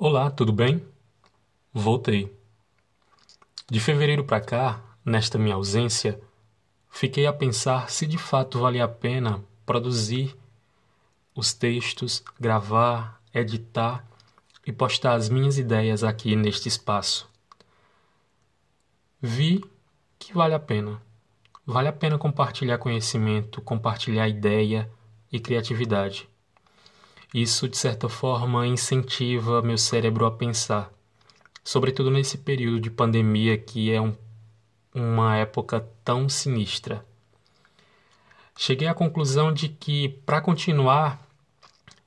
[0.00, 0.86] Olá, tudo bem?
[1.74, 2.32] Voltei.
[3.68, 6.20] De fevereiro para cá, nesta minha ausência,
[6.88, 10.36] fiquei a pensar se de fato valia a pena produzir
[11.34, 14.06] os textos, gravar, editar
[14.64, 17.28] e postar as minhas ideias aqui neste espaço.
[19.20, 19.64] Vi
[20.16, 21.02] que vale a pena.
[21.66, 24.88] Vale a pena compartilhar conhecimento, compartilhar ideia
[25.32, 26.28] e criatividade.
[27.32, 30.90] Isso, de certa forma, incentiva meu cérebro a pensar,
[31.62, 34.16] sobretudo nesse período de pandemia que é um,
[34.94, 37.04] uma época tão sinistra.
[38.56, 41.22] Cheguei à conclusão de que, para continuar,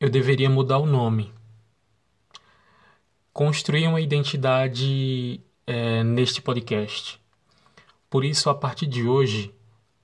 [0.00, 1.32] eu deveria mudar o nome.
[3.32, 7.20] Construir uma identidade é, neste podcast.
[8.10, 9.54] Por isso, a partir de hoje,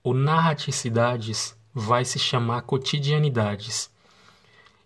[0.04, 3.90] o Narraticidades vai se chamar Cotidianidades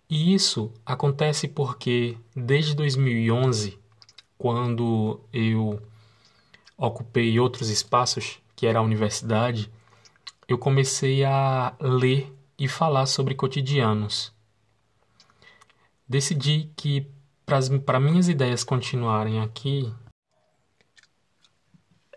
[0.09, 3.79] e isso acontece porque desde 2011,
[4.37, 5.81] quando eu
[6.77, 9.71] ocupei outros espaços, que era a universidade,
[10.47, 14.31] eu comecei a ler e falar sobre cotidianos.
[16.07, 17.07] Decidi que
[17.85, 19.91] para minhas ideias continuarem aqui,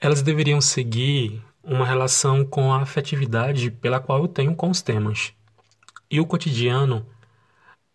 [0.00, 5.32] elas deveriam seguir uma relação com a afetividade pela qual eu tenho com os temas.
[6.10, 7.06] E o cotidiano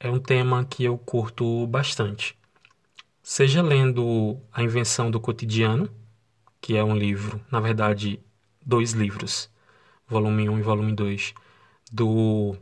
[0.04, 2.38] é um tema que eu curto bastante.
[3.22, 5.90] Seja lendo A Invenção do Cotidiano,
[6.60, 8.20] que é um livro, na verdade,
[8.66, 9.50] dois livros,
[10.06, 11.34] volume 1 e volume 2,
[11.90, 12.54] do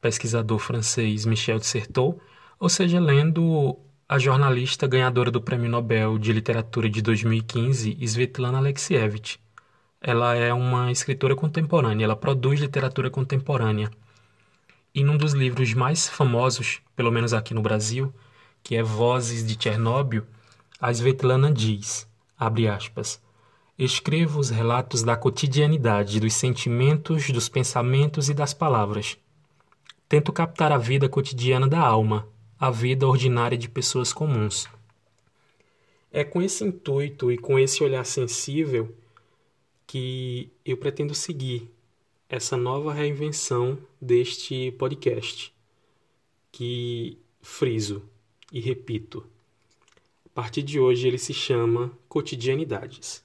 [0.00, 2.18] pesquisador francês Michel de Certeau,
[2.58, 9.38] ou seja, lendo a jornalista ganhadora do Prêmio Nobel de Literatura de 2015, Svetlana Alexievich.
[10.00, 13.90] Ela é uma escritora contemporânea, ela produz literatura contemporânea.
[14.94, 18.12] E num dos livros mais famosos, pelo menos aqui no Brasil,
[18.62, 20.24] que é Vozes de Chernobyl,
[20.80, 22.08] a Svetlana diz,
[22.38, 23.20] abre aspas,
[23.78, 29.16] Escrevo os relatos da cotidianidade, dos sentimentos, dos pensamentos e das palavras.
[30.08, 32.26] Tento captar a vida cotidiana da alma,
[32.58, 34.66] a vida ordinária de pessoas comuns.
[36.10, 38.92] É com esse intuito e com esse olhar sensível
[39.86, 41.70] que eu pretendo seguir
[42.28, 45.52] essa nova reinvenção deste podcast,
[46.52, 48.02] que friso
[48.52, 49.26] e repito,
[50.26, 53.24] a partir de hoje ele se chama Cotidianidades.